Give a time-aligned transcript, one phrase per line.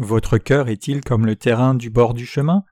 [0.00, 2.62] Votre cœur est-il comme le terrain du bord du chemin?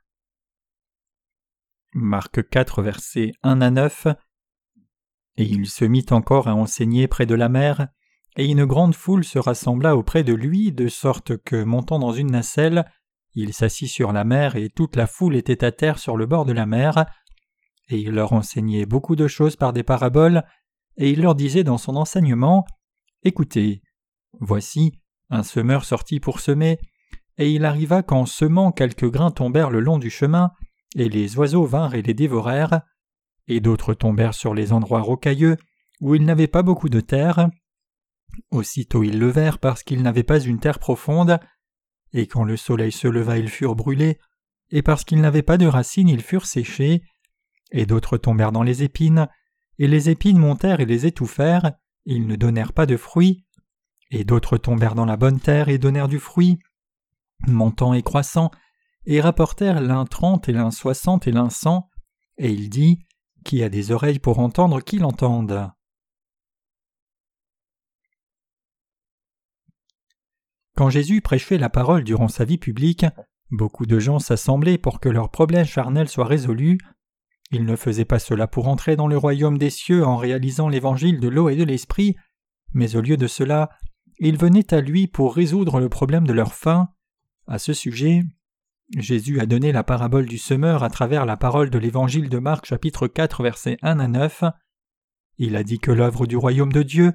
[1.93, 4.07] Marc 4, versets 1 à 9
[5.37, 7.89] Et il se mit encore à enseigner près de la mer,
[8.37, 12.31] et une grande foule se rassembla auprès de lui, de sorte que, montant dans une
[12.31, 12.89] nacelle,
[13.35, 16.45] il s'assit sur la mer, et toute la foule était à terre sur le bord
[16.45, 17.07] de la mer,
[17.89, 20.45] et il leur enseignait beaucoup de choses par des paraboles,
[20.97, 22.65] et il leur disait dans son enseignement
[23.25, 23.83] Écoutez,
[24.39, 24.93] voici,
[25.29, 26.79] un semeur sortit pour semer,
[27.39, 30.53] et il arriva qu'en semant quelques grains tombèrent le long du chemin,
[30.95, 32.81] et les oiseaux vinrent et les dévorèrent,
[33.49, 35.57] et d'autres tombèrent sur les endroits rocailleux,
[36.01, 37.51] où il n'avait pas beaucoup de terre.
[38.51, 41.39] Aussitôt ils levèrent parce qu'ils n'avaient pas une terre profonde,
[42.13, 44.19] et quand le soleil se leva ils furent brûlés,
[44.71, 47.03] et parce qu'ils n'avaient pas de racines ils furent séchés,
[47.71, 49.29] et d'autres tombèrent dans les épines,
[49.79, 51.73] et les épines montèrent et les étouffèrent,
[52.07, 53.45] et ils ne donnèrent pas de fruits,
[54.11, 56.59] et d'autres tombèrent dans la bonne terre et donnèrent du fruit,
[57.47, 58.51] montant et croissant,
[59.05, 61.89] et rapportèrent l'un trente et l'un soixante et l'un cent,
[62.39, 63.07] et il dit,
[63.45, 65.71] Qui a des oreilles pour entendre, qu'il entende.
[70.77, 73.07] Quand Jésus prêchait la parole durant sa vie publique,
[73.51, 76.79] beaucoup de gens s'assemblaient pour que leurs problèmes charnels soient résolus.
[77.51, 81.19] Il ne faisait pas cela pour entrer dans le royaume des cieux en réalisant l'évangile
[81.19, 82.17] de l'eau et de l'esprit,
[82.75, 83.71] mais au lieu de cela,
[84.19, 86.89] ils venaient à lui pour résoudre le problème de leur faim.
[87.49, 88.25] À ce sujet,
[88.97, 92.67] Jésus a donné la parabole du semeur à travers la parole de l'évangile de Marc
[92.67, 94.45] chapitre 4 versets 1 à 9.
[95.39, 97.13] Il a dit que l'œuvre du royaume de Dieu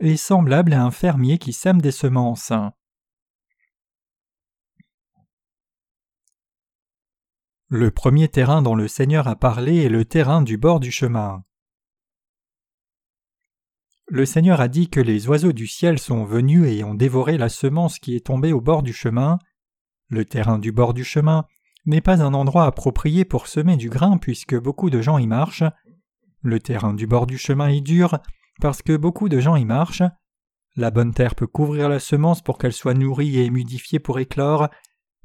[0.00, 2.52] est semblable à un fermier qui sème des semences.
[7.68, 11.42] Le premier terrain dont le Seigneur a parlé est le terrain du bord du chemin.
[14.08, 17.48] Le Seigneur a dit que les oiseaux du ciel sont venus et ont dévoré la
[17.48, 19.38] semence qui est tombée au bord du chemin.
[20.10, 21.46] Le terrain du bord du chemin
[21.86, 25.64] n'est pas un endroit approprié pour semer du grain puisque beaucoup de gens y marchent.
[26.42, 28.18] Le terrain du bord du chemin est dur
[28.60, 30.02] parce que beaucoup de gens y marchent.
[30.74, 34.68] La bonne terre peut couvrir la semence pour qu'elle soit nourrie et humidifiée pour éclore,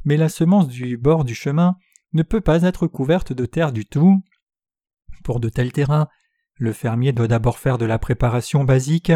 [0.04, 1.78] mais la semence du bord du chemin
[2.14, 4.24] ne peut pas être couverte de terre du tout.
[5.24, 6.08] Pour de tels terrains,
[6.58, 9.12] le fermier doit d'abord faire de la préparation basique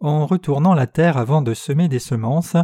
[0.00, 2.56] en retournant la terre avant de semer des semences.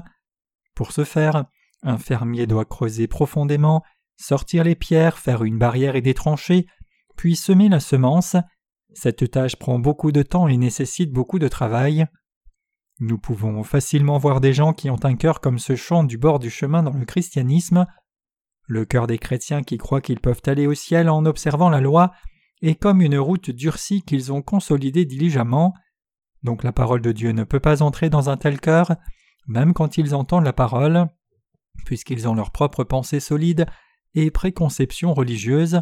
[0.75, 1.45] Pour ce faire,
[1.83, 3.83] un fermier doit creuser profondément,
[4.17, 6.67] sortir les pierres, faire une barrière et des tranchées,
[7.17, 8.37] puis semer la semence.
[8.95, 12.07] Cette tâche prend beaucoup de temps et nécessite beaucoup de travail.
[12.99, 16.39] Nous pouvons facilement voir des gens qui ont un cœur comme ce champ du bord
[16.39, 17.87] du chemin dans le christianisme.
[18.69, 22.13] Le cœur des chrétiens qui croient qu'ils peuvent aller au ciel en observant la loi
[22.63, 25.75] est comme une route durcie qu'ils ont consolidée diligemment.
[26.43, 28.97] Donc la parole de Dieu ne peut pas entrer dans un tel cœur,
[29.47, 31.09] même quand ils entendent la parole,
[31.87, 33.65] puisqu'ils ont leur propre pensée solide
[34.15, 35.81] et préconception religieuse.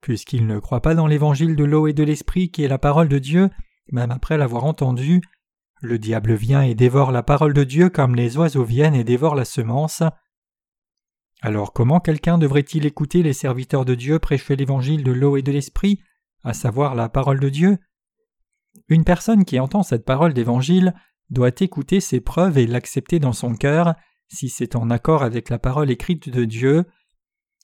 [0.00, 3.08] Puisqu'ils ne croient pas dans l'évangile de l'eau et de l'esprit qui est la parole
[3.08, 3.50] de Dieu,
[3.92, 5.20] même après l'avoir entendu,
[5.82, 9.34] le diable vient et dévore la parole de Dieu comme les oiseaux viennent et dévorent
[9.34, 10.02] la semence.
[11.42, 15.52] Alors comment quelqu'un devrait-il écouter les serviteurs de Dieu prêcher l'évangile de l'eau et de
[15.52, 16.00] l'esprit,
[16.42, 17.78] à savoir la parole de Dieu?
[18.88, 20.94] Une personne qui entend cette parole d'évangile
[21.30, 23.94] doit écouter ses preuves et l'accepter dans son cœur,
[24.28, 26.84] si c'est en accord avec la parole écrite de Dieu.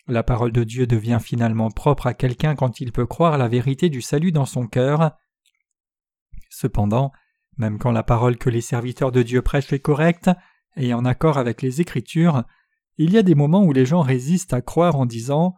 [0.06, 3.88] La parole de Dieu devient finalement propre à quelqu'un quand il peut croire la vérité
[3.88, 5.12] du salut dans son cœur.
[6.49, 7.12] Cependant,
[7.56, 10.31] même quand la parole que les serviteurs de Dieu prêchent est correcte
[10.76, 12.44] et en accord avec les Écritures,
[12.97, 15.56] il y a des moments où les gens résistent à croire en disant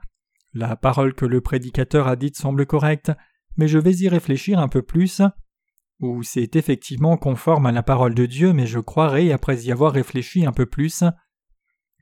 [0.52, 3.12] La parole que le prédicateur a dite semble correcte,
[3.56, 5.22] mais je vais y réfléchir un peu plus,
[6.02, 9.92] ou c'est effectivement conforme à la parole de Dieu, mais je croirai après y avoir
[9.92, 11.04] réfléchi un peu plus.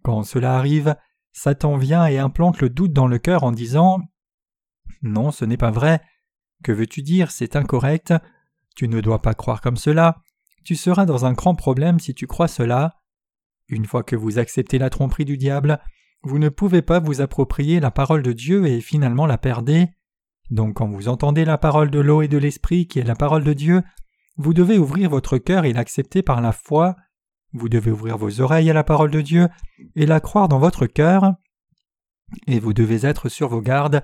[0.02, 0.96] Quand cela arrive,
[1.32, 4.00] Satan vient et implante le doute dans le cœur en disant
[5.02, 6.00] Non, ce n'est pas vrai.
[6.64, 7.30] Que veux-tu dire?
[7.30, 8.14] C'est incorrect.
[8.74, 10.22] Tu ne dois pas croire comme cela.
[10.64, 12.96] Tu seras dans un grand problème si tu crois cela.
[13.68, 15.78] Une fois que vous acceptez la tromperie du diable,
[16.22, 19.88] vous ne pouvez pas vous approprier la parole de Dieu et finalement la perdez.
[20.50, 23.44] Donc quand vous entendez la parole de l'eau et de l'esprit qui est la parole
[23.44, 23.82] de Dieu,
[24.36, 26.96] vous devez ouvrir votre cœur et l'accepter par la foi.
[27.52, 29.48] Vous devez ouvrir vos oreilles à la parole de Dieu
[29.96, 31.34] et la croire dans votre cœur.
[32.46, 34.02] Et vous devez être sur vos gardes,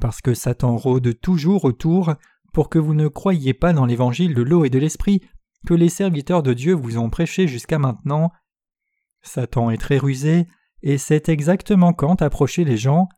[0.00, 2.14] parce que Satan rôde toujours autour
[2.52, 5.20] pour que vous ne croyiez pas dans l'évangile de l'eau et de l'esprit
[5.66, 8.30] que les serviteurs de Dieu vous ont prêché jusqu'à maintenant.
[9.22, 10.46] Satan est très rusé
[10.82, 13.08] et sait exactement quand approcher les gens.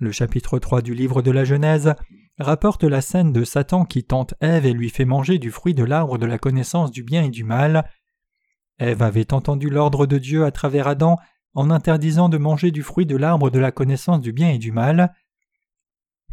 [0.00, 1.94] Le chapitre 3 du livre de la Genèse
[2.38, 5.84] rapporte la scène de Satan qui tente Ève et lui fait manger du fruit de
[5.84, 7.86] l'arbre de la connaissance du bien et du mal.
[8.78, 11.18] Ève avait entendu l'ordre de Dieu à travers Adam
[11.52, 14.72] en interdisant de manger du fruit de l'arbre de la connaissance du bien et du
[14.72, 15.14] mal.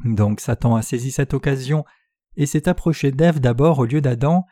[0.06, 1.84] Donc Satan a saisi cette occasion
[2.38, 4.46] et s'est approché d'Ève d'abord au lieu d'Adam,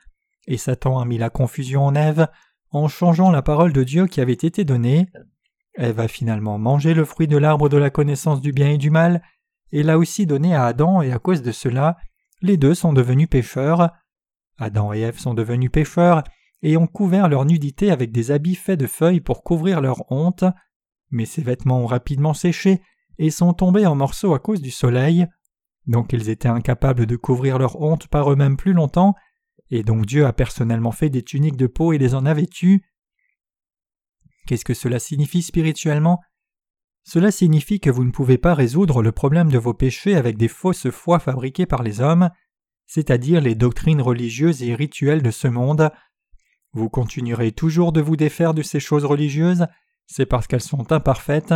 [0.45, 2.27] et Satan a mis la confusion en Ève
[2.71, 5.07] en changeant la parole de Dieu qui avait été donnée.
[5.77, 8.89] Ève a finalement mangé le fruit de l'arbre de la connaissance du bien et du
[8.89, 9.21] mal,
[9.71, 11.97] et l'a aussi donné à Adam, et à cause de cela,
[12.41, 13.91] les deux sont devenus pécheurs.
[14.57, 16.23] Adam et Ève sont devenus pécheurs,
[16.61, 20.45] et ont couvert leur nudité avec des habits faits de feuilles pour couvrir leur honte,
[21.11, 22.81] mais ces vêtements ont rapidement séché
[23.17, 25.27] et sont tombés en morceaux à cause du soleil,
[25.87, 29.15] donc ils étaient incapables de couvrir leur honte par eux-mêmes plus longtemps,
[29.69, 32.83] et donc Dieu a personnellement fait des tuniques de peau et les en a vêtues.
[34.45, 36.21] Qu'est-ce que cela signifie spirituellement?
[37.03, 40.47] Cela signifie que vous ne pouvez pas résoudre le problème de vos péchés avec des
[40.47, 42.29] fausses foi fabriquées par les hommes,
[42.87, 45.91] c'est-à-dire les doctrines religieuses et rituelles de ce monde.
[46.73, 49.67] Vous continuerez toujours de vous défaire de ces choses religieuses,
[50.07, 51.53] c'est parce qu'elles sont imparfaites.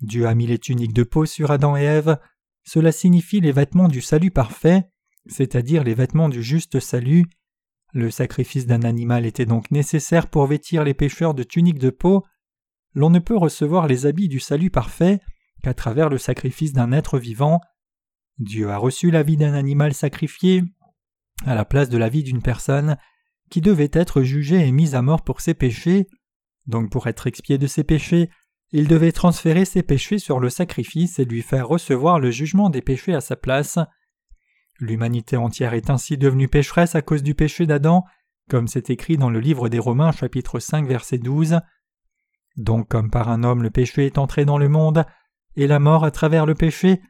[0.00, 2.18] Dieu a mis les tuniques de peau sur Adam et Ève,
[2.64, 4.84] cela signifie les vêtements du salut parfait,
[5.26, 7.26] c'est-à-dire les vêtements du juste salut.
[7.94, 12.24] Le sacrifice d'un animal était donc nécessaire pour vêtir les pécheurs de tuniques de peau.
[12.92, 15.20] L'on ne peut recevoir les habits du salut parfait
[15.62, 17.60] qu'à travers le sacrifice d'un être vivant.
[18.38, 20.64] Dieu a reçu la vie d'un animal sacrifié
[21.46, 22.96] à la place de la vie d'une personne
[23.48, 26.08] qui devait être jugée et mise à mort pour ses péchés.
[26.66, 28.28] Donc pour être expié de ses péchés,
[28.72, 32.82] il devait transférer ses péchés sur le sacrifice et lui faire recevoir le jugement des
[32.82, 33.78] péchés à sa place.
[34.80, 38.04] L'humanité entière est ainsi devenue pécheresse à cause du péché d'Adam,
[38.50, 41.60] comme c'est écrit dans le livre des Romains chapitre 5 verset 12.
[42.56, 45.04] Donc comme par un homme le péché est entré dans le monde,
[45.56, 47.00] et la mort à travers le péché,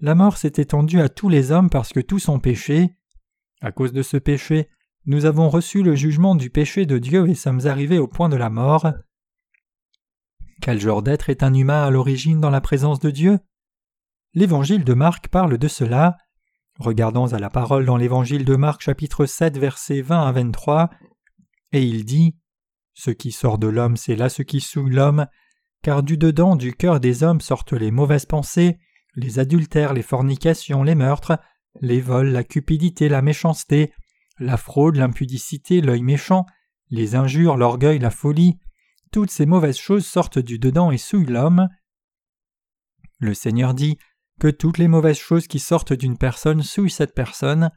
[0.00, 2.96] la mort s'est étendue à tous les hommes parce que tous ont péché.
[3.62, 4.68] À cause de ce péché,
[5.06, 8.36] nous avons reçu le jugement du péché de Dieu et sommes arrivés au point de
[8.36, 8.92] la mort.
[10.60, 13.38] Quel genre d'être est un humain à l'origine dans la présence de Dieu?
[14.34, 16.18] L'évangile de Marc parle de cela.
[16.78, 20.90] Regardons à la parole dans l'évangile de Marc chapitre 7 versets 20 à 23.
[21.72, 22.36] Et il dit
[22.92, 25.26] Ce qui sort de l'homme, c'est là ce qui souille l'homme,
[25.82, 28.78] car du dedans du cœur des hommes sortent les mauvaises pensées,
[29.14, 31.38] les adultères, les fornications, les meurtres,
[31.80, 33.94] les vols, la cupidité, la méchanceté,
[34.38, 36.44] la fraude, l'impudicité, l'œil méchant,
[36.90, 38.58] les injures, l'orgueil, la folie,
[39.12, 41.68] toutes ces mauvaises choses sortent du dedans et souillent l'homme.
[43.18, 43.96] Le Seigneur dit
[44.40, 47.70] que toutes les mauvaises choses qui sortent d'une personne souillent cette personne.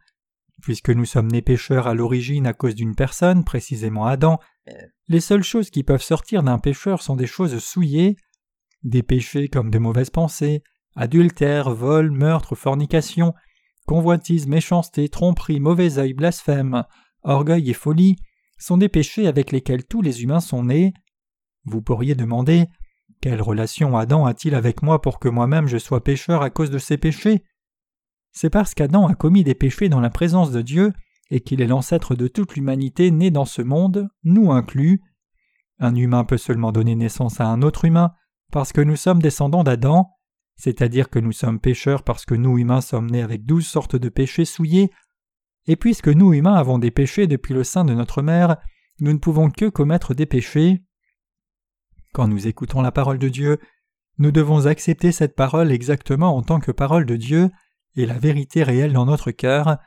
[0.62, 4.40] Puisque nous sommes nés pécheurs à l'origine à cause d'une personne, précisément Adam,
[5.08, 8.18] les seules choses qui peuvent sortir d'un pécheur sont des choses souillées,
[8.84, 10.62] des péchés comme de mauvaises pensées,
[10.96, 13.34] adultère, vol, meurtre, fornication,
[13.86, 16.84] convoitise, méchanceté, tromperie, mauvais œil, blasphème,
[17.24, 18.18] orgueil et folie
[18.58, 20.94] sont des péchés avec lesquels tous les humains sont nés.
[21.64, 22.68] Vous pourriez demander
[23.22, 26.78] quelle relation Adam a-t-il avec moi pour que moi-même je sois pécheur à cause de
[26.78, 27.44] ses péchés?
[28.32, 30.94] C'est parce qu'Adam a commis des péchés dans la présence de Dieu
[31.30, 35.02] et qu'il est l'ancêtre de toute l'humanité née dans ce monde, nous inclus.
[35.80, 38.14] Un humain peut seulement donner naissance à un autre humain
[38.52, 40.12] parce que nous sommes descendants d'Adam,
[40.56, 44.10] c'est-à-dire que nous sommes pécheurs parce que nous humains sommes nés avec douze sortes de
[44.10, 44.92] péchés souillés,
[45.68, 48.58] et puisque nous humains avons des péchés depuis le sein de notre mère,
[49.00, 50.84] nous ne pouvons que commettre des péchés.
[52.14, 53.60] Quand nous écoutons la parole de Dieu,
[54.18, 57.50] nous devons accepter cette parole exactement en tant que parole de Dieu
[57.96, 59.78] et la vérité réelle dans notre cœur.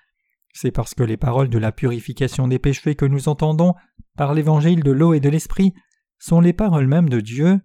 [0.54, 3.74] C'est parce que les paroles de la purification des péchés que nous entendons
[4.16, 5.74] par l'évangile de l'eau et de l'esprit
[6.18, 7.60] sont les paroles mêmes de Dieu.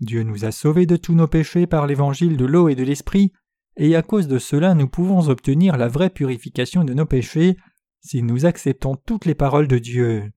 [0.00, 3.32] Dieu nous a sauvés de tous nos péchés par l'évangile de l'eau et de l'esprit,
[3.76, 7.56] et à cause de cela nous pouvons obtenir la vraie purification de nos péchés
[8.00, 10.33] si nous acceptons toutes les paroles de Dieu.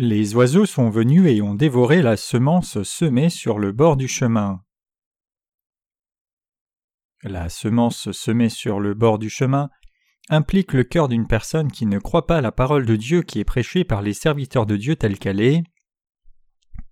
[0.00, 4.62] Les oiseaux sont venus et ont dévoré la semence semée sur le bord du chemin.
[7.24, 9.70] La semence semée sur le bord du chemin
[10.28, 13.44] implique le cœur d'une personne qui ne croit pas la parole de Dieu qui est
[13.44, 15.64] prêchée par les serviteurs de Dieu telle qu'elle est.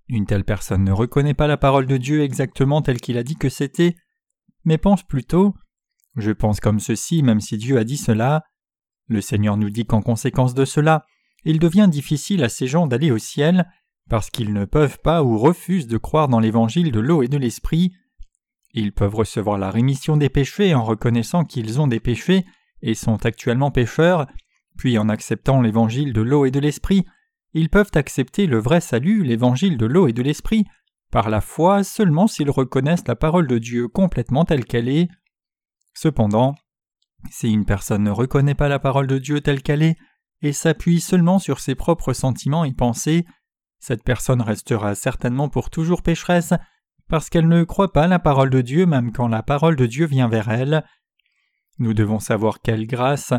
[0.09, 3.37] Une telle personne ne reconnaît pas la parole de Dieu exactement telle qu'il a dit
[3.37, 3.95] que c'était,
[4.65, 5.55] mais pense plutôt
[6.17, 8.43] Je pense comme ceci même si Dieu a dit cela.
[9.07, 11.05] Le Seigneur nous dit qu'en conséquence de cela,
[11.47, 13.71] il devient difficile à ces gens d'aller au ciel
[14.11, 17.39] parce qu'ils ne peuvent pas ou refusent de croire dans l'évangile de l'eau et de
[17.39, 17.93] l'esprit.
[18.75, 22.45] Ils peuvent recevoir la rémission des péchés en reconnaissant qu'ils ont des péchés
[22.83, 24.27] et sont actuellement pécheurs,
[24.77, 27.05] puis en acceptant l'évangile de l'eau et de l'esprit,
[27.55, 30.65] ils peuvent accepter le vrai salut, l'évangile de l'eau et de l'esprit,
[31.11, 35.09] par la foi seulement s'ils reconnaissent la parole de Dieu complètement telle qu'elle est.
[35.95, 36.55] Cependant,
[37.31, 39.97] si une personne ne reconnaît pas la parole de Dieu telle qu'elle est,
[40.47, 43.27] et s'appuie seulement sur ses propres sentiments et pensées,
[43.79, 46.55] cette personne restera certainement pour toujours pécheresse,
[47.09, 50.07] parce qu'elle ne croit pas la parole de Dieu même quand la parole de Dieu
[50.07, 50.85] vient vers elle.
[51.79, 53.33] Nous devons savoir quelle grâce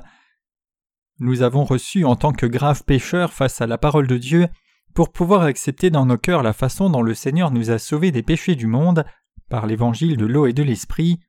[1.19, 4.47] nous avons reçue en tant que graves pécheurs face à la parole de Dieu
[4.93, 8.23] pour pouvoir accepter dans nos cœurs la façon dont le Seigneur nous a sauvés des
[8.23, 9.03] péchés du monde
[9.49, 11.19] par l'évangile de l'eau et de l'esprit.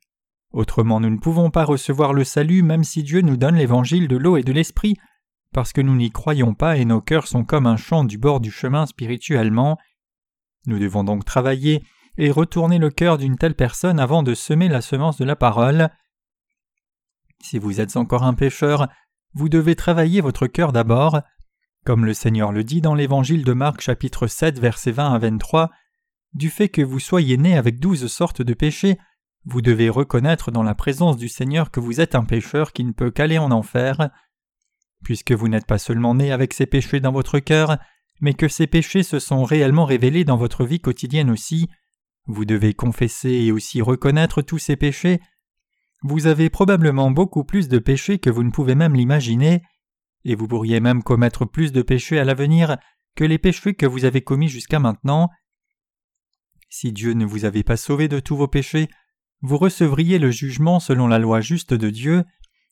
[0.52, 4.16] Autrement nous ne pouvons pas recevoir le salut même si Dieu nous donne l'évangile de
[4.16, 4.96] l'eau et de l'esprit,
[5.52, 8.40] parce que nous n'y croyons pas et nos cœurs sont comme un champ du bord
[8.40, 9.78] du chemin spirituellement.
[10.66, 11.82] Nous devons donc travailler
[12.16, 15.88] et retourner le cœur d'une telle personne avant de semer la semence de la parole.
[17.40, 18.88] Si vous êtes encore un pécheur,
[19.34, 21.20] vous devez travailler votre cœur d'abord.
[21.84, 25.70] Comme le Seigneur le dit dans l'Évangile de Marc chapitre 7 versets 20 à 23,
[26.34, 28.98] du fait que vous soyez né avec douze sortes de péchés,
[29.44, 32.92] vous devez reconnaître dans la présence du Seigneur que vous êtes un pécheur qui ne
[32.92, 34.10] peut qu'aller en enfer.
[35.04, 37.78] Puisque vous n'êtes pas seulement né avec ces péchés dans votre cœur,
[38.20, 41.68] mais que ces péchés se sont réellement révélés dans votre vie quotidienne aussi,
[42.26, 45.20] vous devez confesser et aussi reconnaître tous ces péchés.
[46.02, 49.62] Vous avez probablement beaucoup plus de péchés que vous ne pouvez même l'imaginer,
[50.24, 52.76] et vous pourriez même commettre plus de péchés à l'avenir
[53.16, 55.30] que les péchés que vous avez commis jusqu'à maintenant.
[56.68, 58.88] Si Dieu ne vous avait pas sauvé de tous vos péchés,
[59.40, 62.24] vous recevriez le jugement selon la loi juste de Dieu,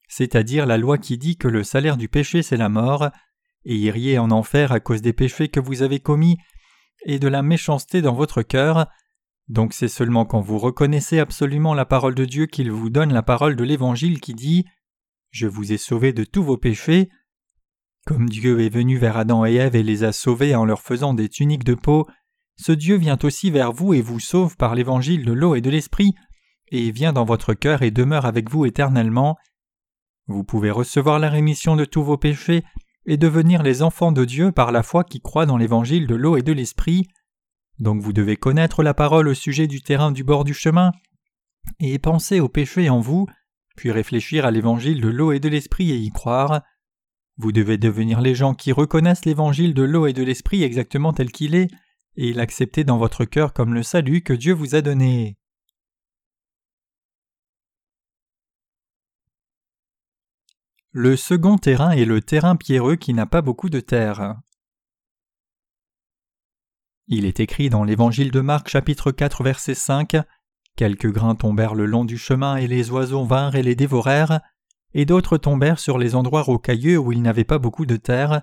[0.08, 3.10] c'est-à-dire la loi qui dit que le salaire du péché c'est la mort,
[3.64, 6.38] et iriez en enfer à cause des péchés que vous avez commis
[7.04, 8.86] et de la méchanceté dans votre cœur,
[9.48, 13.22] donc c'est seulement quand vous reconnaissez absolument la parole de Dieu qu'il vous donne la
[13.22, 14.64] parole de l'Évangile qui dit
[15.30, 17.08] Je vous ai sauvés de tous vos péchés.
[18.06, 21.14] Comme Dieu est venu vers Adam et Ève et les a sauvés en leur faisant
[21.14, 22.06] des tuniques de peau,
[22.56, 25.70] ce Dieu vient aussi vers vous et vous sauve par l'Évangile de l'eau et de
[25.70, 26.14] l'Esprit,
[26.72, 29.36] et vient dans votre cœur et demeure avec vous éternellement.
[30.28, 32.64] Vous pouvez recevoir la rémission de tous vos péchés
[33.06, 36.36] et devenir les enfants de Dieu par la foi qui croit dans l'Évangile de l'eau
[36.36, 37.06] et de l'Esprit.
[37.78, 40.92] Donc vous devez connaître la parole au sujet du terrain du bord du chemin,
[41.80, 43.26] et penser au péché en vous,
[43.76, 46.62] puis réfléchir à l'évangile de l'eau et de l'esprit et y croire.
[47.36, 51.30] Vous devez devenir les gens qui reconnaissent l'évangile de l'eau et de l'esprit exactement tel
[51.30, 51.68] qu'il est,
[52.16, 55.36] et l'accepter dans votre cœur comme le salut que Dieu vous a donné.
[60.98, 64.36] Le second terrain est le terrain pierreux qui n'a pas beaucoup de terre.
[67.06, 70.16] Il est écrit dans l'Évangile de Marc chapitre 4 verset 5
[70.74, 74.40] Quelques grains tombèrent le long du chemin et les oiseaux vinrent et les dévorèrent,
[74.94, 78.40] et d'autres tombèrent sur les endroits rocailleux où il n'avait pas beaucoup de terre,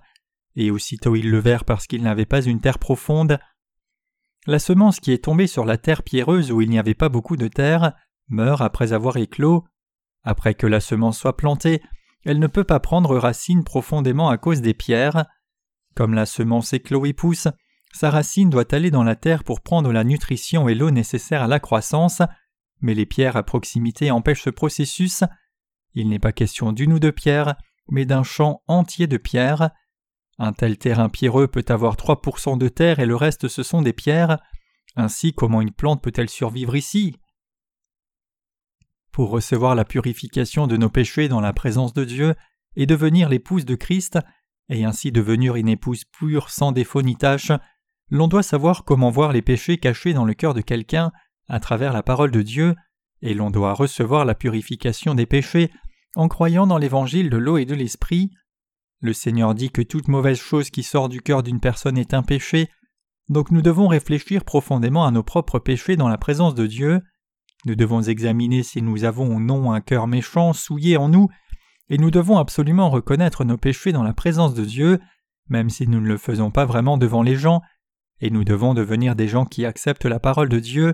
[0.56, 3.40] et aussitôt ils levèrent parce qu'il n'avait pas une terre profonde.
[4.46, 7.36] La semence qui est tombée sur la terre pierreuse où il n'y avait pas beaucoup
[7.36, 7.94] de terre
[8.28, 9.66] meurt après avoir éclos.
[10.22, 11.82] Après que la semence soit plantée,
[12.26, 15.26] elle ne peut pas prendre racine profondément à cause des pierres.
[15.96, 17.48] Comme la semence éclot pousse,
[17.94, 21.48] sa racine doit aller dans la terre pour prendre la nutrition et l'eau nécessaires à
[21.48, 22.22] la croissance,
[22.82, 25.24] mais les pierres à proximité empêchent ce processus.
[25.94, 27.56] Il n'est pas question d'une ou deux pierres,
[27.90, 29.70] mais d'un champ entier de pierres.
[30.40, 33.94] Un tel terrain pierreux peut avoir 3% de terre et le reste ce sont des
[33.94, 34.40] pierres.
[34.96, 37.16] Ainsi, comment une plante peut-elle survivre ici?
[39.14, 42.34] Pour recevoir la purification de nos péchés dans la présence de Dieu
[42.76, 44.18] et devenir l'épouse de Christ,
[44.70, 47.52] et ainsi devenir une épouse pure sans défaut ni tache,
[48.10, 51.12] l'on doit savoir comment voir les péchés cachés dans le cœur de quelqu'un
[51.48, 52.76] à travers la parole de Dieu,
[53.22, 55.72] et l'on doit recevoir la purification des péchés
[56.16, 58.32] en croyant dans l'évangile de l'eau et de l'esprit.
[59.00, 62.24] Le Seigneur dit que toute mauvaise chose qui sort du cœur d'une personne est un
[62.24, 62.68] péché,
[63.30, 67.02] donc nous devons réfléchir profondément à nos propres péchés dans la présence de Dieu.
[67.66, 71.30] Nous devons examiner si nous avons ou non un cœur méchant souillé en nous,
[71.90, 75.00] et nous devons absolument reconnaître nos péchés dans la présence de Dieu,
[75.50, 77.62] même si nous ne le faisons pas vraiment devant les gens,
[78.20, 80.94] et nous devons devenir des gens qui acceptent la parole de Dieu.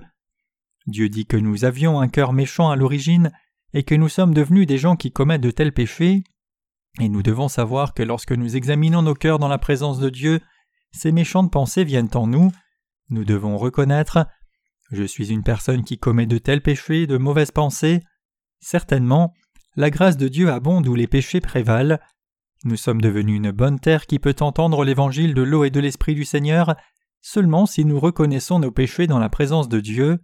[0.88, 3.31] Dieu dit que nous avions un cœur méchant à l'origine
[3.73, 6.23] et que nous sommes devenus des gens qui commettent de tels péchés,
[6.99, 10.41] et nous devons savoir que lorsque nous examinons nos cœurs dans la présence de Dieu,
[10.91, 12.51] ces méchantes pensées viennent en nous,
[13.09, 14.27] nous devons reconnaître
[14.91, 18.01] Je suis une personne qui commet de tels péchés, de mauvaises pensées.
[18.60, 19.34] Certainement,
[19.75, 22.00] la grâce de Dieu abonde où les péchés prévalent.
[22.63, 26.15] Nous sommes devenus une bonne terre qui peut entendre l'évangile de l'eau et de l'esprit
[26.15, 26.75] du Seigneur
[27.22, 30.19] seulement si nous reconnaissons nos péchés dans la présence de Dieu.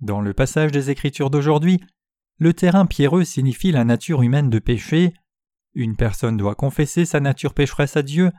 [0.00, 1.80] Dans le passage des Écritures d'aujourd'hui,
[2.38, 5.12] le terrain pierreux signifie la nature humaine de péché.
[5.74, 8.32] Une personne doit confesser sa nature pécheresse à Dieu.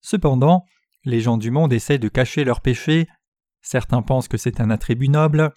[0.00, 0.64] Cependant,
[1.04, 3.06] les gens du monde essaient de cacher leurs péchés.
[3.64, 5.50] Certains pensent que c'est un attribut noble.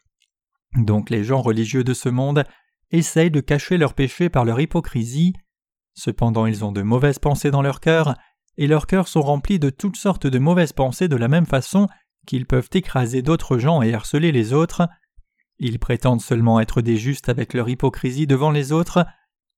[0.76, 2.46] Donc les gens religieux de ce monde
[2.90, 5.34] essayent de cacher leurs péchés par leur hypocrisie.
[5.94, 8.16] Cependant ils ont de mauvaises pensées dans leur cœur,
[8.56, 11.88] et leurs cœurs sont remplis de toutes sortes de mauvaises pensées de la même façon
[12.26, 14.88] qu'ils peuvent écraser d'autres gens et harceler les autres.
[15.60, 19.06] Ils prétendent seulement être des justes avec leur hypocrisie devant les autres.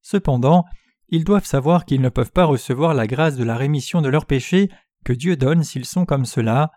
[0.01, 0.65] Cependant,
[1.09, 4.25] ils doivent savoir qu'ils ne peuvent pas recevoir la grâce de la rémission de leurs
[4.25, 4.69] péchés
[5.05, 6.71] que Dieu donne s'ils sont comme cela.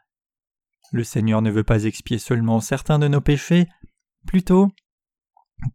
[0.92, 3.66] Le Seigneur ne veut pas expier seulement certains de nos péchés,
[4.26, 4.68] plutôt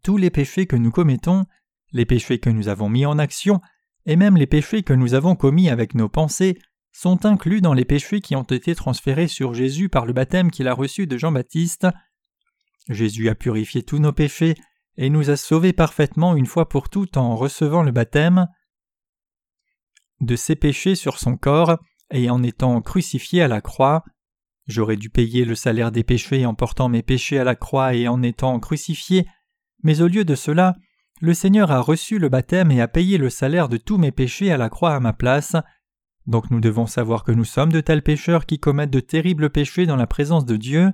[0.03, 1.45] tous les péchés que nous commettons,
[1.91, 3.59] les péchés que nous avons mis en action,
[4.05, 6.59] et même les péchés que nous avons commis avec nos pensées,
[6.91, 10.67] sont inclus dans les péchés qui ont été transférés sur Jésus par le baptême qu'il
[10.67, 11.87] a reçu de Jean-Baptiste.
[12.89, 14.55] Jésus a purifié tous nos péchés
[14.97, 18.47] et nous a sauvés parfaitement une fois pour toutes en recevant le baptême
[20.21, 21.77] de ses péchés sur son corps
[22.11, 24.03] et en étant crucifié à la croix.
[24.67, 28.07] J'aurais dû payer le salaire des péchés en portant mes péchés à la croix et
[28.07, 29.25] en étant crucifié,
[29.83, 30.75] mais au lieu de cela,
[31.21, 34.51] le Seigneur a reçu le baptême et a payé le salaire de tous mes péchés
[34.51, 35.55] à la croix à ma place.
[36.27, 39.85] Donc nous devons savoir que nous sommes de tels pécheurs qui commettent de terribles péchés
[39.85, 40.91] dans la présence de Dieu.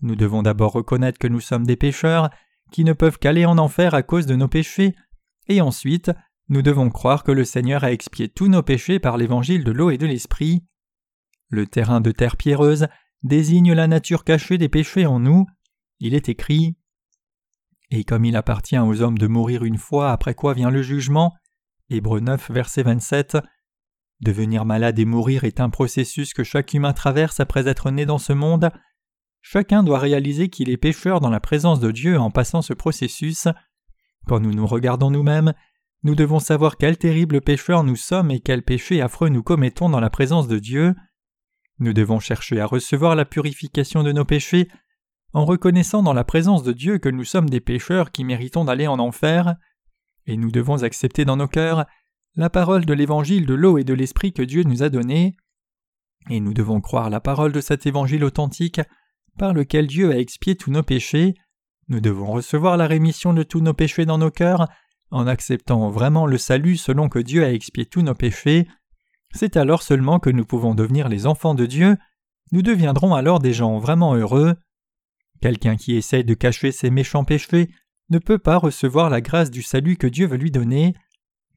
[0.00, 2.30] Nous devons d'abord reconnaître que nous sommes des pécheurs
[2.72, 4.96] qui ne peuvent qu'aller en enfer à cause de nos péchés,
[5.48, 6.10] et ensuite
[6.48, 9.90] nous devons croire que le Seigneur a expié tous nos péchés par l'évangile de l'eau
[9.90, 10.64] et de l'esprit.
[11.48, 12.86] Le terrain de terre pierreuse
[13.22, 15.46] désigne la nature cachée des péchés en nous.
[16.00, 16.76] Il est écrit
[17.90, 21.34] Et comme il appartient aux hommes de mourir une fois après quoi vient le jugement,
[21.90, 23.38] Hébreux 9, verset 27,
[24.20, 28.18] Devenir malade et mourir est un processus que chaque humain traverse après être né dans
[28.18, 28.70] ce monde.
[29.42, 33.48] Chacun doit réaliser qu'il est pécheur dans la présence de Dieu en passant ce processus.
[34.26, 35.52] Quand nous nous regardons nous-mêmes,
[36.04, 40.00] nous devons savoir quel terrible pécheur nous sommes et quel péché affreux nous commettons dans
[40.00, 40.94] la présence de Dieu.
[41.78, 44.68] Nous devons chercher à recevoir la purification de nos péchés
[45.32, 48.86] en reconnaissant dans la présence de Dieu que nous sommes des pécheurs qui méritons d'aller
[48.86, 49.56] en enfer,
[50.26, 51.86] et nous devons accepter dans nos cœurs
[52.36, 55.36] la parole de l'évangile de l'eau et de l'esprit que Dieu nous a donné,
[56.30, 58.80] et nous devons croire la parole de cet évangile authentique
[59.36, 61.34] par lequel Dieu a expié tous nos péchés,
[61.88, 64.68] nous devons recevoir la rémission de tous nos péchés dans nos cœurs
[65.10, 68.66] en acceptant vraiment le salut selon que Dieu a expié tous nos péchés.
[69.34, 71.96] C'est alors seulement que nous pouvons devenir les enfants de Dieu,
[72.52, 74.54] nous deviendrons alors des gens vraiment heureux.
[75.40, 77.68] Quelqu'un qui essaye de cacher ses méchants péchés
[78.10, 80.94] ne peut pas recevoir la grâce du salut que Dieu veut lui donner.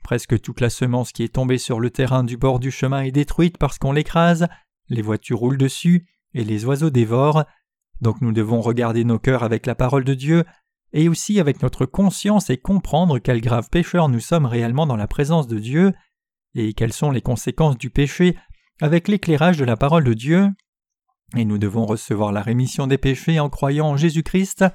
[0.01, 3.11] Presque toute la semence qui est tombée sur le terrain du bord du chemin est
[3.11, 4.47] détruite parce qu'on l'écrase,
[4.89, 7.45] les voitures roulent dessus et les oiseaux dévorent.
[8.01, 10.45] Donc nous devons regarder nos cœurs avec la parole de Dieu
[10.93, 15.07] et aussi avec notre conscience et comprendre quels graves pécheurs nous sommes réellement dans la
[15.07, 15.93] présence de Dieu
[16.57, 18.37] et quelles sont les conséquences du péché
[18.81, 20.49] avec l'éclairage de la parole de Dieu.
[21.35, 24.65] Et nous devons recevoir la rémission des péchés en croyant en Jésus-Christ,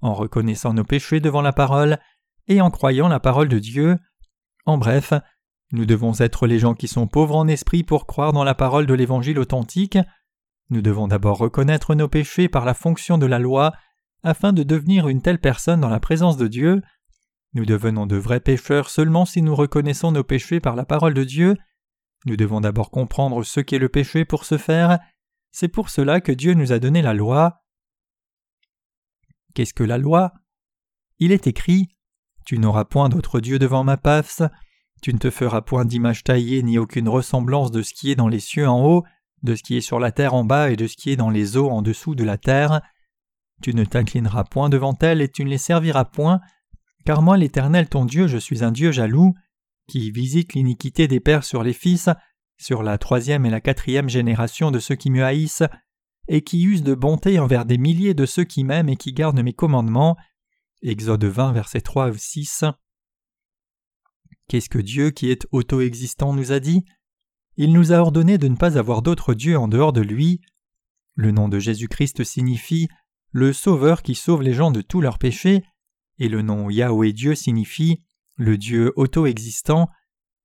[0.00, 1.98] en reconnaissant nos péchés devant la parole
[2.48, 3.98] et en croyant la parole de Dieu.
[4.66, 5.12] En bref,
[5.72, 8.86] nous devons être les gens qui sont pauvres en esprit pour croire dans la parole
[8.86, 9.98] de l'Évangile authentique,
[10.72, 13.72] nous devons d'abord reconnaître nos péchés par la fonction de la loi
[14.22, 16.80] afin de devenir une telle personne dans la présence de Dieu.
[17.54, 21.24] Nous devenons de vrais pécheurs seulement si nous reconnaissons nos péchés par la parole de
[21.24, 21.56] Dieu.
[22.24, 24.98] Nous devons d'abord comprendre ce qu'est le péché pour ce faire.
[25.50, 27.62] C'est pour cela que Dieu nous a donné la loi.
[29.54, 30.32] Qu'est-ce que la loi?
[31.18, 31.88] Il est écrit
[32.46, 34.42] Tu n'auras point d'autre Dieu devant ma passe,
[35.02, 38.28] tu ne te feras point d'image taillée ni aucune ressemblance de ce qui est dans
[38.28, 39.04] les cieux en haut,
[39.42, 41.28] de ce qui est sur la terre en bas et de ce qui est dans
[41.28, 42.80] les eaux en dessous de la terre.
[43.62, 46.40] Tu ne t'inclineras point devant elles et tu ne les serviras point,
[47.04, 49.34] car moi l'Éternel ton Dieu je suis un Dieu jaloux,
[49.88, 52.08] qui visite l'iniquité des pères sur les fils,
[52.56, 55.64] sur la troisième et la quatrième génération de ceux qui me haïssent,
[56.28, 59.42] et qui use de bonté envers des milliers de ceux qui m'aiment et qui gardent
[59.42, 60.16] mes commandements.
[60.82, 62.64] Exode 20, verset 3 ou 6.
[64.48, 66.84] Qu'est-ce que Dieu qui est auto-existant nous a dit?
[67.56, 70.40] Il nous a ordonné de ne pas avoir d'autre Dieu en dehors de lui.
[71.14, 72.88] Le nom de Jésus-Christ signifie
[73.30, 75.64] le Sauveur qui sauve les gens de tous leurs péchés,
[76.22, 78.00] et le nom Yahweh Dieu signifie
[78.36, 79.88] le Dieu auto-existant.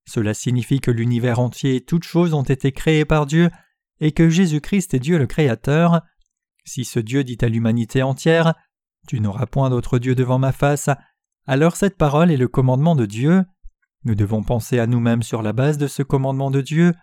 [0.09, 3.51] Cela signifie que l'univers entier et toutes choses ont été créées par Dieu,
[3.99, 6.01] et que Jésus-Christ est Dieu le Créateur.
[6.65, 8.55] Si ce Dieu dit à l'humanité entière
[9.07, 10.89] Tu n'auras point d'autre Dieu devant ma face,
[11.45, 13.45] alors cette parole est le commandement de Dieu.
[14.03, 16.93] Nous devons penser à nous-mêmes sur la base de ce commandement de Dieu.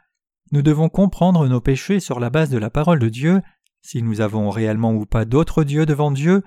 [0.51, 3.41] Nous devons comprendre nos péchés sur la base de la parole de Dieu,
[3.83, 6.43] si nous avons réellement ou pas d'autres dieux devant Dieu,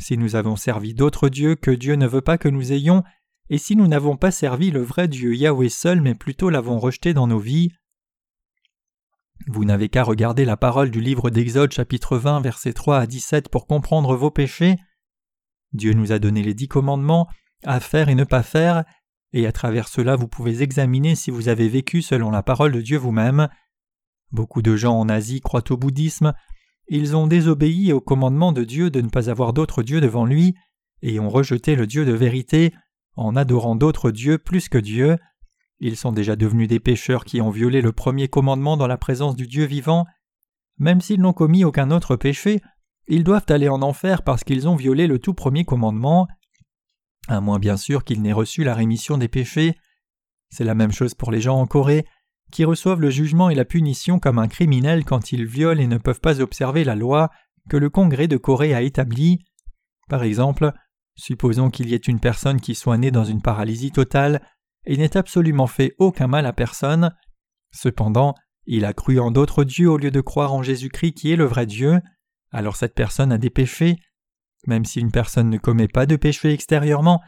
[0.00, 3.04] si nous avons servi d'autres dieux que Dieu ne veut pas que nous ayons,
[3.50, 7.12] et si nous n'avons pas servi le vrai Dieu Yahweh seul, mais plutôt l'avons rejeté
[7.12, 7.72] dans nos vies.
[9.46, 13.48] Vous n'avez qu'à regarder la parole du livre d'Exode chapitre 20 versets 3 à 17
[13.48, 14.76] pour comprendre vos péchés.
[15.72, 17.28] Dieu nous a donné les dix commandements,
[17.64, 18.84] à faire et ne pas faire,
[19.32, 22.80] et à travers cela vous pouvez examiner si vous avez vécu selon la parole de
[22.80, 23.48] Dieu vous-même.
[24.32, 26.32] Beaucoup de gens en Asie croient au bouddhisme,
[26.90, 30.56] ils ont désobéi au commandement de Dieu de ne pas avoir d'autres dieux devant lui,
[31.02, 32.74] et ont rejeté le Dieu de vérité
[33.14, 35.16] en adorant d'autres dieux plus que Dieu.
[35.78, 39.36] Ils sont déjà devenus des pécheurs qui ont violé le premier commandement dans la présence
[39.36, 40.04] du Dieu vivant.
[40.78, 42.60] Même s'ils n'ont commis aucun autre péché,
[43.06, 46.26] ils doivent aller en enfer parce qu'ils ont violé le tout premier commandement,
[47.28, 49.76] à moins bien sûr qu'ils n'aient reçu la rémission des péchés.
[50.48, 52.04] C'est la même chose pour les gens en Corée,
[52.50, 55.98] qui reçoivent le jugement et la punition comme un criminel quand ils violent et ne
[55.98, 57.30] peuvent pas observer la loi
[57.68, 59.44] que le Congrès de Corée a établie.
[60.08, 60.72] Par exemple,
[61.14, 64.42] supposons qu'il y ait une personne qui soit née dans une paralysie totale
[64.86, 67.14] et n'ait absolument fait aucun mal à personne.
[67.72, 68.34] Cependant,
[68.66, 71.44] il a cru en d'autres dieux au lieu de croire en Jésus-Christ qui est le
[71.44, 72.00] vrai Dieu,
[72.52, 73.96] alors cette personne a des péchés.
[74.66, 77.22] Même si une personne ne commet pas de péchés extérieurement,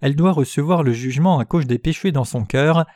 [0.00, 2.86] elle doit recevoir le jugement à cause des péchés dans son cœur,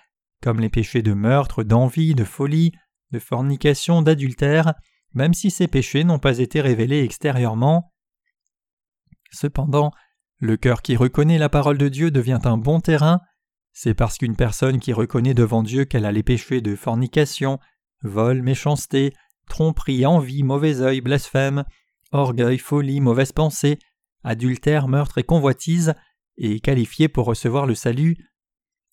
[0.42, 2.72] comme les péchés de meurtre, d'envie, de folie,
[3.10, 4.74] de fornication, d'adultère,
[5.12, 7.92] même si ces péchés n'ont pas été révélés extérieurement.
[9.32, 9.92] Cependant,
[10.38, 13.20] le cœur qui reconnaît la parole de Dieu devient un bon terrain,
[13.72, 17.58] c'est parce qu'une personne qui reconnaît devant Dieu qu'elle a les péchés de fornication,
[18.02, 19.12] vol, méchanceté,
[19.48, 21.64] tromperie, envie, mauvais œil, blasphème,
[22.12, 23.78] orgueil, folie, mauvaise pensée,
[24.24, 25.94] adultère, meurtre et convoitise,
[26.38, 28.16] est qualifiée pour recevoir le salut.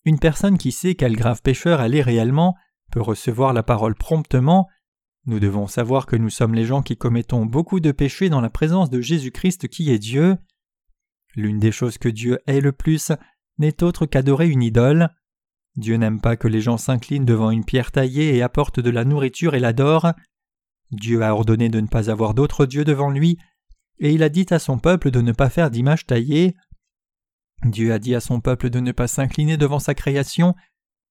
[0.04, 2.54] Une personne qui sait quel grave pécheur elle est réellement
[2.90, 4.68] peut recevoir la parole promptement.
[5.26, 8.50] Nous devons savoir que nous sommes les gens qui commettons beaucoup de péchés dans la
[8.50, 10.36] présence de Jésus-Christ qui est Dieu.
[11.34, 13.12] L'une des choses que Dieu hait le plus
[13.58, 15.10] n'est autre qu'adorer une idole.
[15.76, 19.04] Dieu n'aime pas que les gens s'inclinent devant une pierre taillée et apportent de la
[19.04, 20.14] nourriture et l'adorent.
[20.90, 23.38] Dieu a ordonné de ne pas avoir d'autres dieux devant lui,
[23.98, 26.56] et il a dit à son peuple de ne pas faire d'image taillée.
[27.64, 30.54] Dieu a dit à son peuple de ne pas s'incliner devant sa création,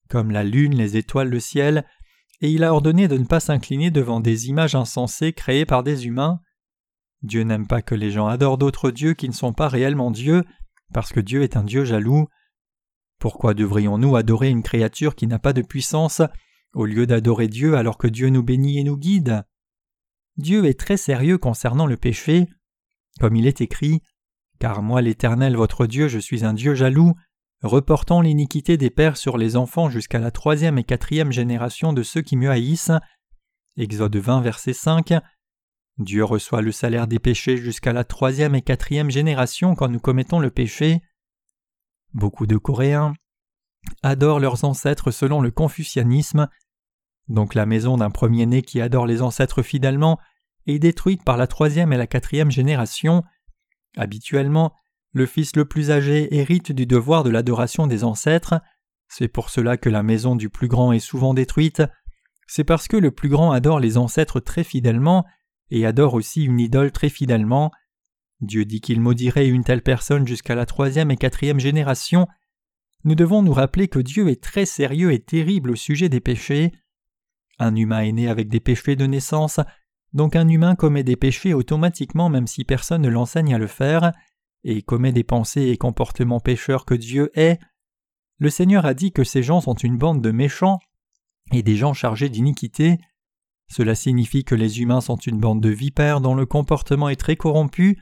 [0.09, 1.85] comme la lune, les étoiles, le ciel,
[2.41, 6.07] et il a ordonné de ne pas s'incliner devant des images insensées créées par des
[6.07, 6.39] humains.
[7.23, 10.43] Dieu n'aime pas que les gens adorent d'autres dieux qui ne sont pas réellement Dieu,
[10.93, 12.27] parce que Dieu est un Dieu jaloux.
[13.19, 16.21] Pourquoi devrions-nous adorer une créature qui n'a pas de puissance,
[16.73, 19.43] au lieu d'adorer Dieu alors que Dieu nous bénit et nous guide?
[20.37, 22.47] Dieu est très sérieux concernant le péché,
[23.19, 24.01] comme il est écrit
[24.59, 27.13] Car moi l'Éternel votre Dieu, je suis un Dieu jaloux,
[27.61, 32.21] reportant l'iniquité des pères sur les enfants jusqu'à la troisième et quatrième génération de ceux
[32.21, 32.91] qui me haïssent.
[33.77, 35.13] Exode 20, verset 5.
[35.97, 40.39] Dieu reçoit le salaire des péchés jusqu'à la troisième et quatrième génération quand nous commettons
[40.39, 41.01] le péché.
[42.13, 43.13] Beaucoup de Coréens
[44.03, 46.47] adorent leurs ancêtres selon le confucianisme.
[47.27, 50.19] Donc la maison d'un premier-né qui adore les ancêtres fidèlement
[50.67, 53.23] est détruite par la troisième et la quatrième génération.
[53.97, 54.73] Habituellement,
[55.11, 58.61] le fils le plus âgé hérite du devoir de l'adoration des ancêtres.
[59.07, 61.81] C'est pour cela que la maison du plus grand est souvent détruite.
[62.47, 65.25] C'est parce que le plus grand adore les ancêtres très fidèlement
[65.71, 67.71] et adore aussi une idole très fidèlement.
[68.41, 72.27] Dieu dit qu'il maudirait une telle personne jusqu'à la troisième et quatrième génération.
[73.03, 76.71] Nous devons nous rappeler que Dieu est très sérieux et terrible au sujet des péchés.
[77.57, 79.59] Un humain est né avec des péchés de naissance,
[80.13, 84.13] donc un humain commet des péchés automatiquement même si personne ne l'enseigne à le faire,
[84.63, 87.59] et commet des pensées et comportements pécheurs que Dieu est.
[88.39, 90.79] Le Seigneur a dit que ces gens sont une bande de méchants
[91.51, 92.97] et des gens chargés d'iniquité.
[93.69, 97.35] Cela signifie que les humains sont une bande de vipères dont le comportement est très
[97.35, 98.01] corrompu.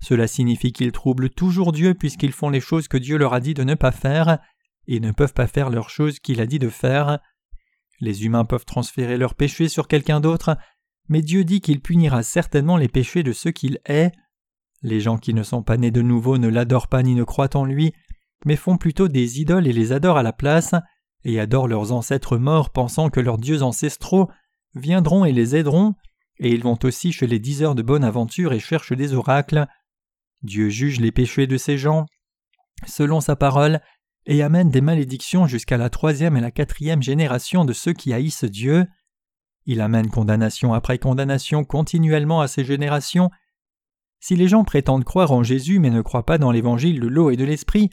[0.00, 3.54] Cela signifie qu'ils troublent toujours Dieu puisqu'ils font les choses que Dieu leur a dit
[3.54, 4.38] de ne pas faire
[4.86, 7.18] et ne peuvent pas faire leurs choses qu'il a dit de faire.
[8.00, 10.56] Les humains peuvent transférer leurs péchés sur quelqu'un d'autre,
[11.08, 14.12] mais Dieu dit qu'il punira certainement les péchés de ceux qu'il hait.
[14.82, 17.56] Les gens qui ne sont pas nés de nouveau ne l'adorent pas ni ne croient
[17.56, 17.92] en lui,
[18.44, 20.74] mais font plutôt des idoles et les adorent à la place,
[21.24, 24.30] et adorent leurs ancêtres morts pensant que leurs dieux ancestraux
[24.74, 25.94] viendront et les aideront,
[26.38, 29.66] et ils vont aussi chez les diseurs de bonne aventure et cherchent des oracles.
[30.42, 32.06] Dieu juge les péchés de ces gens,
[32.86, 33.80] selon sa parole,
[34.26, 38.44] et amène des malédictions jusqu'à la troisième et la quatrième génération de ceux qui haïssent
[38.44, 38.86] Dieu.
[39.70, 43.30] Il amène condamnation après condamnation continuellement à ces générations.
[44.18, 47.28] Si les gens prétendent croire en Jésus mais ne croient pas dans l'évangile de l'eau
[47.28, 47.90] et de l'esprit,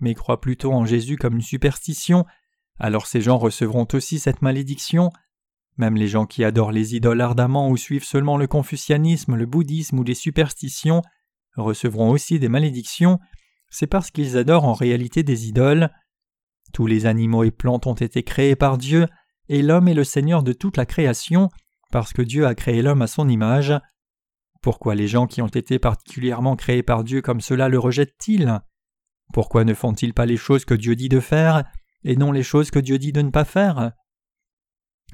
[0.00, 2.24] mais croient plutôt en Jésus comme une superstition,
[2.78, 5.10] alors ces gens recevront aussi cette malédiction.
[5.76, 9.98] Même les gens qui adorent les idoles ardemment ou suivent seulement le confucianisme, le bouddhisme
[9.98, 11.02] ou les superstitions
[11.56, 13.18] recevront aussi des malédictions,
[13.68, 15.90] c'est parce qu'ils adorent en réalité des idoles.
[16.72, 19.08] Tous les animaux et plantes ont été créés par Dieu,
[19.48, 21.48] et l'homme est le Seigneur de toute la création,
[21.90, 23.74] parce que Dieu a créé l'homme à son image.
[24.60, 28.60] Pourquoi les gens qui ont été particulièrement créés par Dieu comme cela le rejettent-ils?
[29.32, 31.64] Pourquoi ne font-ils pas les choses que Dieu dit de faire,
[32.04, 33.92] et non les choses que Dieu dit de ne pas faire?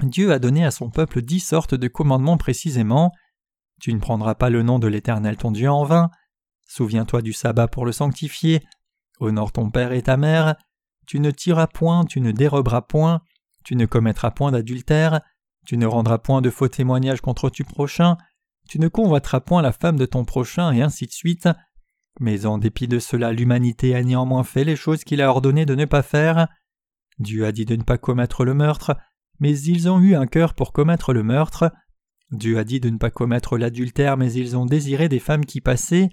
[0.03, 3.13] Dieu a donné à son peuple dix sortes de commandements précisément.
[3.81, 6.11] Tu ne prendras pas le nom de l'Éternel ton Dieu en vain.
[6.67, 8.65] Souviens-toi du sabbat pour le sanctifier.
[9.21, 10.57] Honore ton père et ta mère.
[11.07, 13.21] Tu ne tireras point, tu ne déroberas point,
[13.65, 15.21] tu ne commettras point d'adultère,
[15.67, 18.17] tu ne rendras point de faux témoignages contre tu prochain,
[18.69, 21.49] tu ne convoiteras point la femme de ton prochain, et ainsi de suite.
[22.21, 25.75] Mais en dépit de cela, l'humanité a néanmoins fait les choses qu'il a ordonné de
[25.75, 26.49] ne pas faire.
[27.19, 28.97] Dieu a dit de ne pas commettre le meurtre,
[29.41, 31.73] mais ils ont eu un cœur pour commettre le meurtre.
[32.31, 35.61] Dieu a dit de ne pas commettre l'adultère, mais ils ont désiré des femmes qui
[35.61, 36.09] passaient.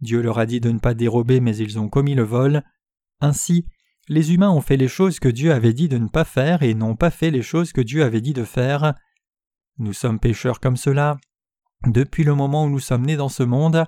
[0.00, 2.62] Dieu leur a dit de ne pas dérober, mais ils ont commis le vol.
[3.20, 3.66] Ainsi,
[4.08, 6.74] les humains ont fait les choses que Dieu avait dit de ne pas faire et
[6.74, 8.94] n'ont pas fait les choses que Dieu avait dit de faire.
[9.78, 11.16] Nous sommes pécheurs comme cela.
[11.86, 13.86] Depuis le moment où nous sommes nés dans ce monde,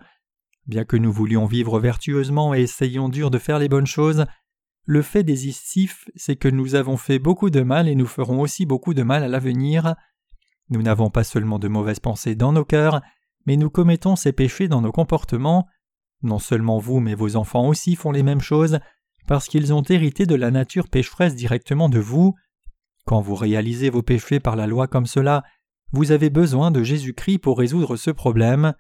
[0.67, 4.27] bien que nous voulions vivre vertueusement et essayions dur de faire les bonnes choses,
[4.85, 8.67] le fait décisif, c'est que nous avons fait beaucoup de mal et nous ferons aussi
[8.67, 9.97] beaucoup de mal à l'avenir.
[10.71, 13.01] Nous n'avons pas seulement de mauvaises pensées dans nos cœurs,
[13.47, 15.67] mais nous commettons ces péchés dans nos comportements.
[16.23, 18.79] Non seulement vous, mais vos enfants aussi font les mêmes choses,
[19.27, 22.35] parce qu'ils ont hérité de la nature pécheresse directement de vous.
[23.05, 25.43] Quand vous réalisez vos péchés par la loi comme cela,
[25.93, 28.75] vous avez besoin de Jésus-Christ pour résoudre ce problème.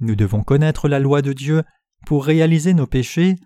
[0.00, 1.62] Nous devons connaître la loi de Dieu
[2.06, 3.36] pour réaliser nos péchés.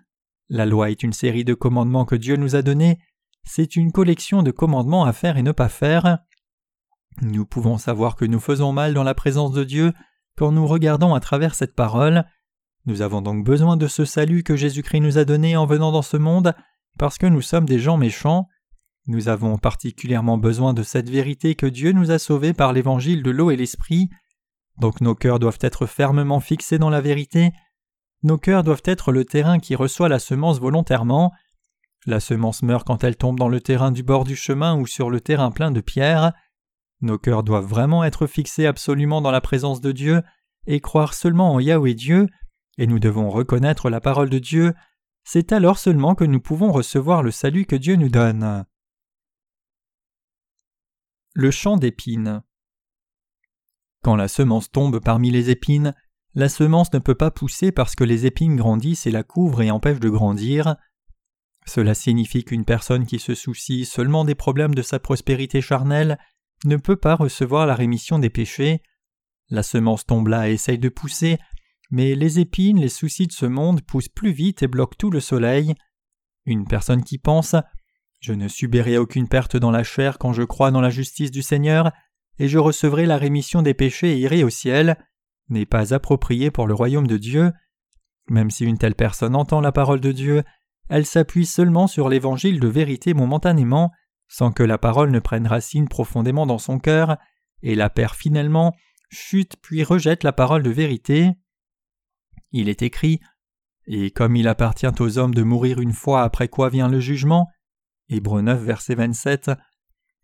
[0.49, 2.99] La loi est une série de commandements que Dieu nous a donnés.
[3.43, 6.19] C'est une collection de commandements à faire et ne pas faire.
[7.21, 9.93] Nous pouvons savoir que nous faisons mal dans la présence de Dieu
[10.37, 12.25] quand nous regardons à travers cette parole.
[12.87, 16.01] Nous avons donc besoin de ce salut que Jésus-Christ nous a donné en venant dans
[16.01, 16.55] ce monde
[16.97, 18.47] parce que nous sommes des gens méchants.
[19.07, 23.29] Nous avons particulièrement besoin de cette vérité que Dieu nous a sauvés par l'évangile de
[23.29, 24.09] l'eau et l'esprit.
[24.79, 27.51] Donc nos cœurs doivent être fermement fixés dans la vérité.
[28.23, 31.33] Nos cœurs doivent être le terrain qui reçoit la semence volontairement.
[32.05, 35.09] La semence meurt quand elle tombe dans le terrain du bord du chemin ou sur
[35.09, 36.31] le terrain plein de pierres.
[37.01, 40.21] Nos cœurs doivent vraiment être fixés absolument dans la présence de Dieu
[40.67, 42.27] et croire seulement en Yahweh Dieu,
[42.77, 44.73] et nous devons reconnaître la parole de Dieu.
[45.23, 48.65] C'est alors seulement que nous pouvons recevoir le salut que Dieu nous donne.
[51.33, 52.43] Le champ d'épines.
[54.03, 55.93] Quand la semence tombe parmi les épines,
[56.33, 59.71] la semence ne peut pas pousser parce que les épines grandissent et la couvrent et
[59.71, 60.75] empêchent de grandir.
[61.65, 66.17] Cela signifie qu'une personne qui se soucie seulement des problèmes de sa prospérité charnelle
[66.63, 68.81] ne peut pas recevoir la rémission des péchés.
[69.49, 71.37] La semence tombe là et essaye de pousser,
[71.89, 75.19] mais les épines, les soucis de ce monde poussent plus vite et bloquent tout le
[75.19, 75.75] soleil.
[76.45, 77.55] Une personne qui pense
[78.19, 81.41] je ne subirai aucune perte dans la chair quand je crois dans la justice du
[81.41, 81.91] Seigneur,
[82.39, 84.97] et je recevrai la rémission des péchés et irai au ciel,
[85.49, 87.51] n'est pas approprié pour le royaume de Dieu.
[88.29, 90.43] Même si une telle personne entend la parole de Dieu,
[90.89, 93.91] elle s'appuie seulement sur l'évangile de vérité momentanément,
[94.27, 97.17] sans que la parole ne prenne racine profondément dans son cœur,
[97.61, 98.73] et la perd finalement,
[99.09, 101.31] chute puis rejette la parole de vérité.
[102.51, 103.19] Il est écrit
[103.85, 107.47] Et comme il appartient aux hommes de mourir une fois après quoi vient le jugement,
[108.09, 109.51] Hébreux 9, verset 27.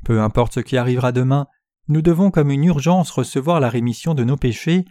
[0.05, 1.47] Peu importe ce qui arrivera demain,
[1.87, 4.85] nous devons comme une urgence recevoir la rémission de nos péchés.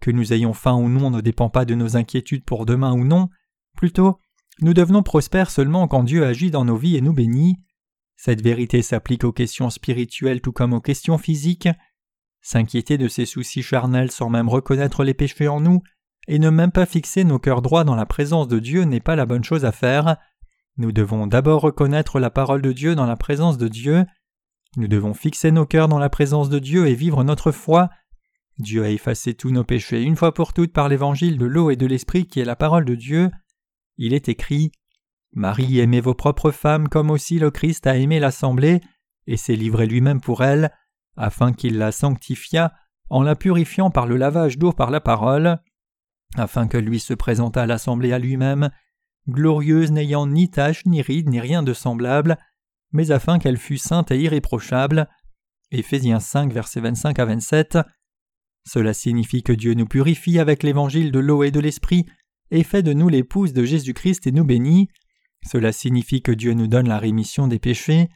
[0.00, 3.04] Que nous ayons faim ou non ne dépend pas de nos inquiétudes pour demain ou
[3.04, 3.30] non,
[3.76, 4.20] plutôt,
[4.60, 7.56] nous devenons prospères seulement quand Dieu agit dans nos vies et nous bénit.
[8.16, 11.68] Cette vérité s'applique aux questions spirituelles tout comme aux questions physiques.
[12.40, 15.82] S'inquiéter de ces soucis charnels sans même reconnaître les péchés en nous,
[16.28, 19.16] et ne même pas fixer nos cœurs droits dans la présence de Dieu n'est pas
[19.16, 20.16] la bonne chose à faire.
[20.76, 24.04] Nous devons d'abord reconnaître la parole de Dieu dans la présence de Dieu.
[24.76, 27.88] Nous devons fixer nos cœurs dans la présence de Dieu et vivre notre foi.
[28.58, 31.76] Dieu a effacé tous nos péchés une fois pour toutes par l'évangile de l'eau et
[31.76, 33.30] de l'esprit qui est la parole de Dieu.
[33.96, 34.72] Il est écrit
[35.32, 38.80] Marie, aimez vos propres femmes comme aussi le Christ a aimé l'assemblée
[39.26, 40.72] et s'est livré lui-même pour elle,
[41.16, 42.72] afin qu'il la sanctifiât
[43.10, 45.60] en la purifiant par le lavage d'eau par la parole,
[46.36, 48.70] afin que lui se présentât l'assemblée à lui-même
[49.28, 52.38] glorieuse n'ayant ni tache, ni ride, ni rien de semblable,
[52.92, 55.08] mais afin qu'elle fût sainte et irréprochable.
[55.72, 57.78] Éphésiens 5, versets 25 à 27.
[58.64, 62.06] Cela signifie que Dieu nous purifie avec l'évangile de l'eau et de l'esprit,
[62.50, 64.88] et fait de nous l'épouse de Jésus-Christ et nous bénit.
[65.44, 68.08] Cela signifie que Dieu nous donne la rémission des péchés.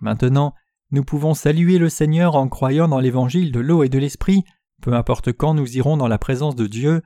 [0.00, 0.54] Maintenant,
[0.90, 4.44] nous pouvons saluer le Seigneur en croyant dans l'évangile de l'eau et de l'esprit,
[4.82, 7.02] peu importe quand nous irons dans la présence de Dieu.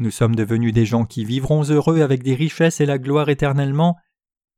[0.00, 3.98] Nous sommes devenus des gens qui vivront heureux avec des richesses et la gloire éternellement.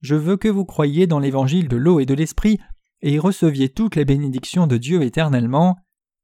[0.00, 2.60] Je veux que vous croyiez dans l'évangile de l'eau et de l'esprit
[3.00, 5.74] et receviez toutes les bénédictions de Dieu éternellement.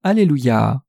[0.05, 0.85] Alléluia.